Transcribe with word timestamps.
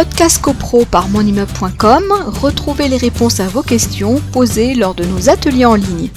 podcast 0.00 0.40
copro 0.40 0.86
par 0.90 1.10
monimmeuble.com, 1.10 2.04
retrouvez 2.40 2.88
les 2.88 2.96
réponses 2.96 3.38
à 3.38 3.48
vos 3.48 3.60
questions 3.60 4.14
posées 4.32 4.74
lors 4.74 4.94
de 4.94 5.04
nos 5.04 5.28
ateliers 5.28 5.66
en 5.66 5.74
ligne. 5.74 6.08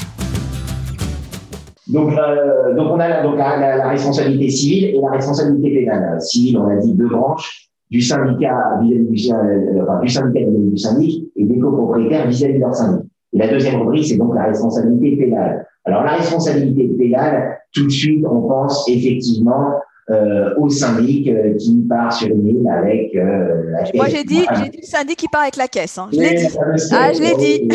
Donc, 1.88 2.14
euh, 2.18 2.74
donc 2.76 2.94
on 2.94 3.00
a 3.02 3.10
la, 3.10 3.90
responsabilité 3.90 4.50
civile 4.50 4.86
et 4.86 5.02
la 5.02 5.10
responsabilité 5.10 5.82
pénale. 5.82 6.22
Civile, 6.22 6.60
on 6.60 6.70
a 6.70 6.78
dit 6.78 6.93
deux 6.93 7.09
branches 7.09 7.68
du 7.91 8.00
syndicat 8.00 8.55
vis-à-vis 8.82 9.04
du, 9.04 9.34
euh, 9.34 10.07
syndicat 10.07 10.45
du 10.47 10.77
syndic 10.77 11.29
et 11.36 11.43
des 11.43 11.59
copropriétaires 11.59 12.25
vis-à-vis 12.29 12.54
de 12.54 12.59
leur 12.59 12.73
syndic. 12.73 13.05
Et 13.34 13.38
la 13.38 13.50
deuxième 13.50 13.81
rubrique, 13.81 14.07
c'est 14.07 14.18
donc 14.18 14.34
la 14.34 14.45
responsabilité 14.45 15.18
pénale. 15.25 15.68
Alors 15.84 16.04
la 16.04 16.13
responsabilité 16.13 16.88
pénale, 16.97 17.57
tout 17.73 17.84
de 17.84 17.91
suite, 17.91 18.25
on 18.25 18.47
pense 18.47 18.88
effectivement 18.88 19.73
euh, 20.10 20.54
au 20.58 20.70
syndic 20.70 21.30
euh, 21.30 21.56
qui 21.56 21.78
part 21.88 22.12
sur 22.12 22.28
une 22.28 22.46
île 22.46 22.68
avec 22.68 23.16
euh, 23.16 23.71
la 23.71 23.84
caisse. 23.84 23.94
Moi, 23.96 24.07
j'ai 24.10 24.25
dit, 24.25 24.44
j'ai 24.54 24.70
dit 24.70 24.78
le 24.82 24.86
syndic 24.86 25.18
qui 25.18 25.28
part 25.30 25.44
avec 25.44 25.56
la 25.56 25.70
caisse. 25.70 25.98
Hein. 25.98 26.10
Je 26.11 26.20
l'ai 26.20 26.36
dit. 26.36 26.48
Ah, 26.92 27.14
je 27.14 27.21
l'ai 27.21 27.36
dit. 27.38 27.70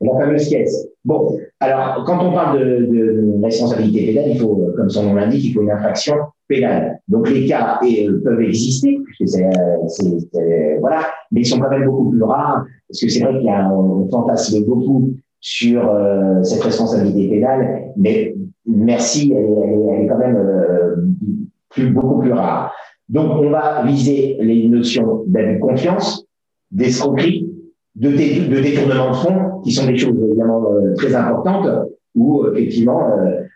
la 0.00 0.12
fameuse 0.16 0.48
caisse. 0.48 0.86
Bon, 1.04 1.36
alors, 1.58 2.04
quand 2.06 2.24
on 2.24 2.32
parle 2.32 2.60
de, 2.60 2.86
de, 2.86 3.42
responsabilité 3.42 4.12
pénale, 4.12 4.30
il 4.30 4.38
faut, 4.38 4.72
comme 4.76 4.88
son 4.88 5.02
nom 5.02 5.14
l'indique, 5.14 5.44
il 5.46 5.54
faut 5.54 5.62
une 5.62 5.72
infraction 5.72 6.14
pénale. 6.46 7.00
Donc, 7.08 7.28
les 7.30 7.46
cas 7.46 7.80
et, 7.84 8.08
peuvent 8.22 8.40
exister, 8.40 8.96
puisque 9.04 9.28
c'est, 9.28 10.78
voilà, 10.78 11.00
mais 11.32 11.40
ils 11.40 11.46
sont 11.46 11.58
quand 11.58 11.70
même 11.70 11.84
beaucoup 11.84 12.10
plus 12.10 12.22
rares, 12.22 12.64
parce 12.88 13.00
que 13.00 13.08
c'est 13.08 13.24
vrai 13.24 13.32
qu'il 13.38 13.46
y 13.46 13.50
a, 13.50 13.68
on 13.72 14.08
fantasme 14.08 14.64
beaucoup 14.64 15.14
sur 15.46 15.88
euh, 15.88 16.42
cette 16.42 16.64
responsabilité 16.64 17.28
pénale, 17.28 17.92
mais 17.96 18.34
merci, 18.66 19.32
elle 19.32 19.44
est, 19.44 20.08
quand 20.08 20.18
même 20.18 20.36
euh, 20.36 20.96
beaucoup 21.92 22.18
plus 22.18 22.32
rare. 22.32 22.72
Donc, 23.08 23.30
on 23.30 23.50
va 23.50 23.84
viser 23.84 24.38
les 24.40 24.66
notions 24.66 25.22
d'abus 25.28 25.54
de 25.54 25.60
confiance, 25.60 26.26
d'escroquerie, 26.72 27.48
de, 27.94 28.08
détournement 28.10 29.10
de 29.10 29.16
fonds, 29.18 29.60
qui 29.62 29.70
sont 29.70 29.86
des 29.86 29.96
choses 29.96 30.16
évidemment 30.20 30.64
euh, 30.68 30.94
très 30.94 31.14
importantes, 31.14 31.68
où 32.16 32.44
effectivement 32.48 33.08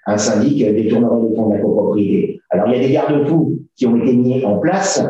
un 0.06 0.16
syndic 0.16 0.58
détournerait 0.58 1.28
les 1.28 1.34
fonds 1.34 1.48
de 1.48 1.54
la 1.54 1.60
copropriété. 1.60 2.40
Alors, 2.50 2.68
il 2.68 2.76
y 2.76 2.84
a 2.84 2.86
des 2.86 2.92
garde-fous 2.92 3.58
qui 3.74 3.88
ont 3.88 3.96
été 3.96 4.14
mis 4.14 4.44
en 4.44 4.58
place, 4.58 5.04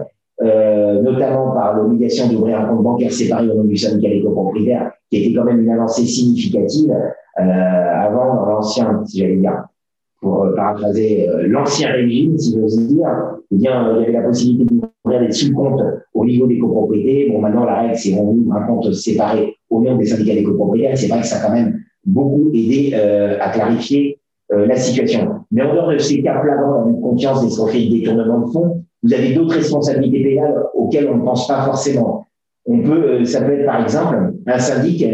notamment 1.03 1.53
par 1.53 1.77
l'obligation 1.77 2.29
d'ouvrir 2.29 2.61
un 2.61 2.67
compte 2.67 2.83
bancaire 2.83 3.13
séparé 3.13 3.49
au 3.49 3.55
nom 3.55 3.65
du 3.65 3.77
syndicat 3.77 4.09
des 4.09 4.23
copropriétaires, 4.23 4.93
qui 5.11 5.25
était 5.25 5.37
quand 5.37 5.45
même 5.45 5.61
une 5.61 5.71
avancée 5.71 6.07
significative 6.07 6.95
euh, 7.39 7.43
avant 7.43 8.47
l'ancien, 8.47 9.03
si 9.07 9.19
j'allais 9.19 9.37
dire, 9.37 9.65
pour 10.21 10.45
euh, 10.45 10.55
paraphraser 10.55 11.29
euh, 11.29 11.47
l'ancien 11.47 11.91
régime, 11.93 12.37
si 12.37 12.55
j'ose 12.55 12.89
dire, 12.89 13.09
eh 13.51 13.55
il 13.55 13.61
y 13.61 13.69
avait 13.69 14.13
la 14.13 14.23
possibilité 14.23 14.75
d'ouvrir 14.75 15.21
des 15.21 15.33
sous-comptes 15.33 15.83
au 16.15 16.25
niveau 16.25 16.47
des 16.47 16.59
copropriétés. 16.59 17.31
Bon, 17.31 17.41
maintenant, 17.41 17.65
la 17.65 17.83
règle, 17.83 17.97
c'est 17.97 18.13
qu'on 18.13 18.29
ouvre 18.29 18.53
un 18.55 18.67
compte 18.67 18.93
séparé 18.93 19.57
au 19.71 19.81
nom 19.81 19.97
des 19.97 20.07
syndicats 20.07 20.35
des 20.35 20.43
copropriétaires. 20.43 20.99
C'est 20.99 21.09
vrai 21.09 21.21
que 21.21 21.27
ça 21.27 21.39
a 21.39 21.47
quand 21.47 21.55
même 21.55 21.81
beaucoup 22.05 22.51
aidé 22.53 22.95
à 23.41 23.51
clarifier 23.51 24.19
la 24.51 24.77
situation. 24.77 25.45
Mais 25.51 25.63
en 25.63 25.75
dehors 25.75 25.91
de 25.91 25.99
ces 25.99 26.23
cas 26.23 26.41
flagrants 26.41 26.87
de 26.87 27.01
confiance, 27.01 27.43
des 27.73 27.89
de 27.89 27.97
détournement 27.97 28.41
de 28.41 28.53
fonds, 28.53 28.85
vous 29.03 29.15
avez 29.15 29.35
d'autres 29.35 29.55
responsabilités 29.55 30.23
pénales 30.23 30.63
auxquelles 30.75 31.09
on 31.09 31.17
ne 31.17 31.25
pense 31.25 31.49
pas 31.49 31.65
forcément. 31.65 32.27
On 32.67 32.83
peut, 32.83 33.25
ça 33.25 33.41
peut 33.41 33.59
être 33.59 33.67
par 33.67 33.83
exemple 33.83 34.35
un 34.47 34.59
syndic, 34.59 35.05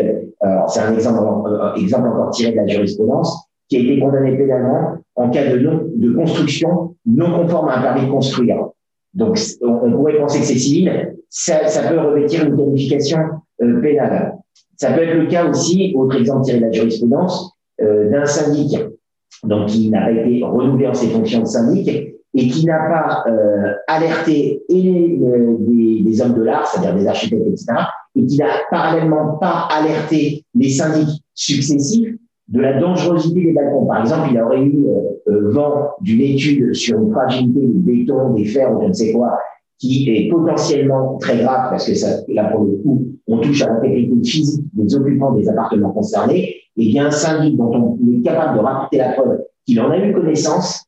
c'est 0.69 0.81
un 0.81 0.95
exemple, 0.95 1.51
exemple 1.77 2.09
encore 2.09 2.31
tiré 2.31 2.53
de 2.53 2.57
la 2.57 2.67
jurisprudence, 2.67 3.47
qui 3.69 3.77
a 3.77 3.81
été 3.81 4.01
condamné 4.01 4.37
pénalement 4.37 4.99
en 5.15 5.31
cas 5.31 5.51
de, 5.51 5.59
de 5.95 6.13
construction 6.15 6.95
non 7.07 7.43
conforme 7.43 7.69
à 7.69 7.79
un 7.79 7.83
permis 7.83 8.07
de 8.07 8.11
construire. 8.11 8.69
Donc, 9.15 9.39
on, 9.63 9.91
pourrait 9.93 10.19
penser 10.19 10.41
que 10.41 10.45
c'est 10.45 10.59
civil. 10.59 11.15
Ça, 11.31 11.67
ça, 11.69 11.89
peut 11.89 11.99
revêtir 11.99 12.45
une 12.47 12.57
qualification 12.57 13.19
euh, 13.63 13.81
pénale. 13.81 14.37
Ça 14.77 14.93
peut 14.93 15.03
être 15.03 15.17
le 15.17 15.27
cas 15.27 15.49
aussi, 15.49 15.95
autre 15.97 16.17
exemple 16.17 16.45
tiré 16.45 16.59
de 16.59 16.65
la 16.65 16.73
jurisprudence, 16.73 17.53
euh, 17.81 18.11
d'un 18.11 18.27
syndic 18.27 18.77
donc 19.45 19.69
qui 19.69 19.91
n'a 19.91 20.07
pas 20.07 20.13
été 20.13 20.43
renouvelé 20.43 20.87
en 20.87 20.95
ses 20.95 21.09
fonctions 21.09 21.41
de 21.41 21.47
syndic 21.47 22.15
et 22.37 22.49
qui 22.49 22.67
n'a 22.67 22.79
pas 22.79 23.25
euh, 23.29 23.73
alerté 23.89 24.63
et 24.69 24.83
les, 24.83 25.19
les, 25.69 26.03
les, 26.05 26.21
hommes 26.21 26.35
de 26.35 26.43
l'art, 26.43 26.67
c'est-à-dire 26.67 26.95
des 26.95 27.07
architectes, 27.07 27.47
etc., 27.47 27.67
et 28.15 28.27
qui 28.27 28.37
n'a 28.37 28.47
parallèlement 28.71 29.39
pas 29.39 29.69
alerté 29.71 30.45
les 30.55 30.69
syndics 30.69 31.23
successifs 31.35 32.15
de 32.49 32.61
la 32.61 32.79
dangerosité 32.79 33.43
des 33.43 33.53
balcons. 33.53 33.87
Par 33.87 34.03
exemple, 34.03 34.29
il 34.31 34.41
aurait 34.41 34.63
eu 34.63 34.87
euh, 34.87 35.33
euh, 35.33 35.51
vent 35.51 35.93
d'une 36.03 36.21
étude 36.21 36.75
sur 36.75 37.01
une 37.01 37.11
fragilité 37.11 37.61
du 37.61 37.79
béton, 37.79 38.35
des 38.35 38.45
fers 38.45 38.71
ou 38.71 38.83
je 38.83 38.89
ne 38.89 38.93
sais 38.93 39.13
quoi, 39.13 39.39
qui 39.79 40.11
est 40.11 40.31
potentiellement 40.31 41.17
très 41.19 41.39
grave 41.39 41.71
parce 41.71 41.87
que 41.87 42.33
là, 42.33 42.45
pour 42.51 42.65
le 42.65 42.77
coup, 42.77 43.07
on 43.27 43.39
touche 43.39 43.63
à 43.63 43.69
l'intégrité 43.69 44.29
physique 44.29 44.65
des 44.75 44.95
occupants 44.95 45.33
des 45.33 45.49
appartements 45.49 45.91
concernés, 45.91 46.55
et 46.77 46.89
bien 46.89 47.07
un 47.07 47.11
syndic 47.11 47.57
dont 47.57 47.73
on 47.75 47.99
est 48.13 48.23
capable 48.23 48.59
de 48.59 48.63
rapporter 48.63 48.99
la 48.99 49.13
preuve 49.13 49.39
qu'il 49.67 49.81
en 49.81 49.91
a 49.91 49.99
eu 49.99 50.13
connaissance 50.13 50.86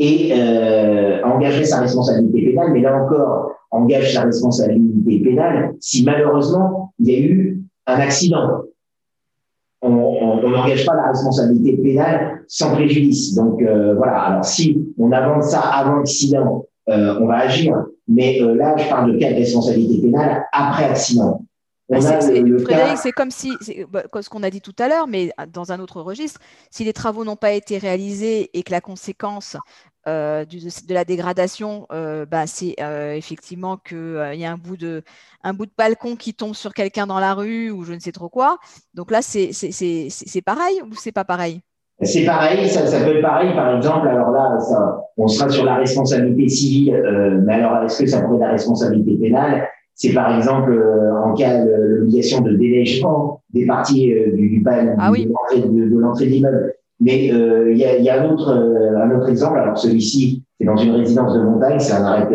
et 0.00 0.32
euh, 0.32 1.22
engager 1.22 1.64
sa 1.64 1.78
responsabilité 1.78 2.46
pénale, 2.46 2.72
mais 2.72 2.80
là 2.80 3.00
encore, 3.00 3.52
engage 3.70 4.12
sa 4.12 4.22
responsabilité 4.22 5.20
pénale 5.20 5.74
si 5.78 6.04
malheureusement 6.04 6.92
il 6.98 7.08
y 7.08 7.14
a 7.14 7.18
eu 7.20 7.62
un 7.86 8.00
accident 8.00 8.64
on 9.82 10.50
n'engage 10.50 10.84
pas 10.84 10.94
la 10.94 11.08
responsabilité 11.08 11.76
pénale 11.76 12.44
sans 12.48 12.72
préjudice. 12.72 13.34
Donc 13.34 13.62
euh, 13.62 13.94
voilà, 13.94 14.20
alors 14.20 14.44
si 14.44 14.78
on 14.98 15.12
avance 15.12 15.50
ça 15.50 15.60
avant 15.60 15.96
l'accident, 15.96 16.66
euh, 16.88 17.18
on 17.20 17.26
va 17.26 17.38
agir. 17.38 17.74
Mais 18.08 18.42
euh, 18.42 18.54
là, 18.54 18.76
je 18.76 18.88
parle 18.88 19.12
de 19.12 19.18
cas 19.18 19.30
de 19.30 19.36
responsabilité 19.36 20.02
pénale 20.02 20.44
après 20.52 20.84
accident. 20.84 21.42
Bah, 21.88 22.00
Frédéric, 22.00 22.98
c'est 22.98 23.10
comme 23.10 23.32
si, 23.32 23.50
bah, 23.90 24.02
ce 24.20 24.28
qu'on 24.28 24.44
a 24.44 24.50
dit 24.50 24.60
tout 24.60 24.74
à 24.78 24.86
l'heure, 24.86 25.08
mais 25.08 25.32
dans 25.52 25.72
un 25.72 25.80
autre 25.80 26.00
registre, 26.00 26.40
si 26.70 26.84
les 26.84 26.92
travaux 26.92 27.24
n'ont 27.24 27.34
pas 27.34 27.52
été 27.52 27.78
réalisés 27.78 28.48
et 28.54 28.62
que 28.62 28.70
la 28.70 28.80
conséquence 28.80 29.56
euh, 30.08 30.46
de 30.46 30.94
la 30.94 31.04
dégradation, 31.04 31.86
euh, 31.92 32.24
bah, 32.24 32.46
c'est 32.46 32.74
euh, 32.80 33.12
effectivement 33.12 33.76
qu'il 33.76 34.32
y 34.34 34.44
a 34.46 34.50
un 34.50 34.56
bout, 34.56 34.78
de, 34.78 35.02
un 35.44 35.52
bout 35.52 35.66
de 35.66 35.72
balcon 35.76 36.16
qui 36.16 36.32
tombe 36.32 36.54
sur 36.54 36.72
quelqu'un 36.72 37.06
dans 37.06 37.20
la 37.20 37.34
rue 37.34 37.70
ou 37.70 37.84
je 37.84 37.92
ne 37.92 37.98
sais 37.98 38.12
trop 38.12 38.30
quoi. 38.30 38.58
Donc 38.94 39.10
là, 39.10 39.20
c'est 39.20 39.50
pareil 40.44 40.80
ou 40.82 40.94
c'est 40.94 41.12
pas 41.12 41.24
pareil? 41.24 41.60
C'est 42.02 42.24
pareil, 42.24 42.66
ça, 42.66 42.86
ça, 42.86 43.04
peut 43.04 43.16
être 43.16 43.22
pareil, 43.22 43.54
par 43.54 43.76
exemple. 43.76 44.08
Alors 44.08 44.30
là, 44.30 44.58
ça, 44.58 45.04
on 45.18 45.28
sera 45.28 45.50
sur 45.50 45.66
la 45.66 45.74
responsabilité 45.74 46.48
civile, 46.48 47.42
mais 47.44 47.54
alors 47.54 47.84
est-ce 47.84 48.02
que 48.02 48.06
ça 48.06 48.22
pourrait 48.22 48.36
être 48.36 48.42
la 48.44 48.52
responsabilité 48.52 49.18
pénale? 49.20 49.68
C'est 49.94 50.14
par 50.14 50.34
exemple 50.34 50.82
en 51.22 51.34
cas 51.34 51.62
de 51.62 51.70
l'obligation 51.70 52.40
de 52.40 52.52
déneigement 52.52 53.42
des 53.52 53.66
parties 53.66 54.14
du, 54.34 54.48
du, 54.48 54.64
ah 54.66 55.10
de 55.12 55.98
l'entrée 55.98 56.24
de 56.24 56.30
l'immeuble. 56.30 56.74
Mais 57.00 57.32
euh, 57.32 57.72
il 57.72 57.78
y, 57.78 57.84
a, 57.84 57.98
y, 57.98 58.08
a, 58.10 58.22
un 58.22 58.30
autre, 58.30 58.50
euh, 58.50 59.02
un 59.02 59.16
autre 59.16 59.28
exemple. 59.28 59.58
Alors 59.58 59.78
celui-ci, 59.78 60.42
c'est 60.58 60.66
dans 60.66 60.76
une 60.76 60.92
résidence 60.92 61.34
de 61.34 61.40
montagne, 61.40 61.78
c'est 61.78 61.94
un 61.94 62.04
arrêt 62.04 62.28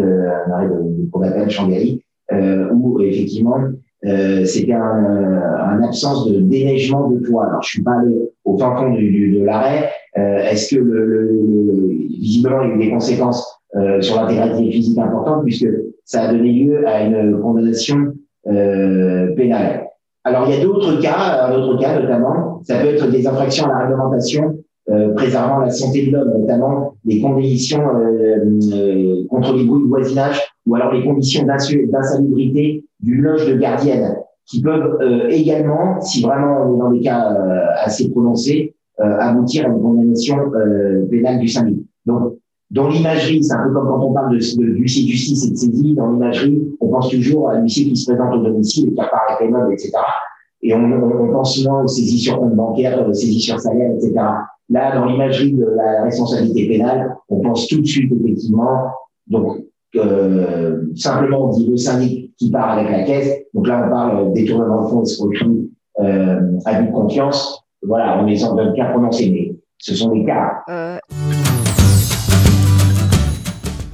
un 0.48 0.52
arrêt 0.52 0.68
de 0.68 1.50
Shanghai, 1.50 2.02
euh, 2.31 2.70
où 2.74 3.00
effectivement 3.02 3.58
euh, 4.06 4.46
c'était 4.46 4.74
un, 4.74 4.80
un, 4.81 5.84
absence 5.84 6.28
de 6.28 6.40
déneigement 6.40 7.09
de 7.09 7.20
toit. 7.20 7.48
Alors 7.48 7.62
je 7.62 7.70
suis 7.70 7.84
pas 7.84 8.00
allé 8.00 8.16
au 8.44 8.58
fin 8.58 8.75
fond 8.75 8.92
du, 8.92 9.12
du, 9.12 9.40
de 9.40 9.44
l'arrêt. 9.44 9.90
Euh, 10.18 10.50
Est-ce 10.50 10.75
que 10.75 10.81
le, 10.81 11.06
le, 11.06 11.22
le, 11.24 11.88
visiblement 12.20 12.62
il 12.62 12.70
y 12.70 12.72
a 12.72 12.75
eu 12.75 12.80
des 12.80 12.92
conséquences 12.92 13.59
euh, 13.75 14.02
sur 14.02 14.16
l'intégralité 14.22 14.72
physique 14.72 14.98
importantes 14.98 15.44
puisque 15.44 15.68
ça 16.04 16.24
a 16.24 16.34
donné 16.34 16.52
lieu 16.52 16.88
à 16.88 17.04
une 17.04 17.40
condamnation 17.42 18.14
pénale? 18.44 19.88
Alors, 20.25 20.50
il 20.50 20.56
y 20.56 20.59
a 20.59 20.63
d'autres 20.63 21.00
cas, 21.00 21.47
un 21.47 21.53
autre 21.53 21.80
cas 21.80 22.00
notamment, 22.00 22.59
ça 22.63 22.80
peut 22.80 22.88
être 22.88 23.09
des 23.12 23.28
infractions 23.28 23.66
à 23.66 23.69
la 23.69 23.80
réglementation 23.86 24.58
euh, 24.90 25.13
préservant 25.13 25.59
la 25.59 25.69
santé 25.69 26.08
de 26.08 26.12
l'homme, 26.12 26.31
notamment 26.40 26.96
les 27.06 27.22
conditions 27.22 27.81
euh, 27.96 28.44
euh, 28.74 29.28
contre 29.30 29.53
les 29.56 29.66
bruits 29.66 29.84
de 29.84 29.88
voisinage 29.88 30.42
ou 30.66 30.75
alors 30.75 30.92
les 30.94 31.04
conditions 31.04 31.45
d'insalubrité 31.45 32.83
d'une 33.01 33.22
loge 33.22 33.48
de 33.48 33.56
gardienne 33.56 34.16
qui 34.48 34.62
peuvent 34.62 35.00
également, 35.30 36.01
si 36.01 36.22
vraiment 36.22 36.68
on 36.68 36.75
est 36.75 36.80
dans 36.80 36.92
des 36.92 37.01
cas 37.01 37.36
assez 37.83 38.12
prononcés, 38.12 38.75
aboutir 39.00 39.66
à 39.66 39.69
une 39.69 39.81
condamnation 39.81 40.38
pénale 41.10 41.39
du 41.39 41.48
syndic. 41.48 41.83
Donc, 42.06 42.36
dans 42.71 42.88
l'imagerie, 42.88 43.44
c'est 43.44 43.53
un 43.53 43.67
peu 43.67 43.73
comme 43.73 43.88
quand 43.88 44.06
on 44.06 44.13
parle 44.13 44.31
de, 44.31 44.38
de 44.38 44.71
de 44.71 44.85
justice 44.85 45.45
et 45.45 45.51
de 45.51 45.56
saisie, 45.56 45.94
dans 45.94 46.12
l'imagerie, 46.12 46.62
on 46.79 46.89
pense 46.89 47.09
toujours 47.09 47.50
à 47.50 47.59
l'huissier 47.59 47.85
qui 47.85 47.95
se 47.95 48.12
présente 48.12 48.33
au 48.35 48.44
domicile, 48.44 48.94
qui 48.94 49.00
apparaît 49.00 49.33
avec 49.33 49.47
les 49.47 49.53
meubles, 49.53 49.73
etc. 49.73 49.91
Et 50.62 50.73
on, 50.73 50.79
on, 50.79 51.31
pense 51.31 51.56
souvent 51.56 51.83
aux 51.83 51.88
saisies 51.88 52.19
sur 52.19 52.39
compte 52.39 52.56
bancaire, 52.56 53.07
aux 53.07 53.13
saisies 53.13 53.39
sur 53.39 53.59
salaire, 53.59 53.91
etc. 53.91 54.13
Là, 54.69 54.95
dans 54.95 55.06
l'imagerie 55.06 55.53
de 55.53 55.65
la 55.65 56.03
responsabilité 56.03 56.67
pénale, 56.67 57.15
on 57.29 57.39
pense 57.41 57.67
tout 57.67 57.81
de 57.81 57.85
suite, 57.85 58.12
effectivement, 58.12 58.89
donc, 59.27 59.57
euh, 59.95 60.81
simplement, 60.95 61.45
on 61.45 61.50
dit 61.50 61.67
le 61.67 61.77
syndic 61.77 62.35
qui 62.38 62.51
part 62.51 62.77
avec 62.77 62.91
la 62.91 63.03
caisse. 63.03 63.44
Donc 63.53 63.67
là, 63.67 63.83
on 63.85 63.89
parle 63.89 64.33
détournement 64.33 64.83
de 64.83 64.88
fonds, 64.88 65.03
escroquerie, 65.03 65.69
euh, 66.00 66.59
abus 66.65 66.88
de 66.88 66.91
confiance. 66.91 67.63
Voilà, 67.83 68.21
on 68.21 68.27
est 68.27 68.41
dans 68.41 68.57
un 68.57 68.73
cas 68.73 68.91
prononcé, 68.91 69.29
mais 69.31 69.56
ce 69.77 69.95
sont 69.95 70.12
des 70.12 70.25
cas. 70.25 70.63
Euh... 70.69 70.97